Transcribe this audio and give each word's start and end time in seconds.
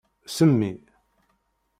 Semmi. 0.35 0.71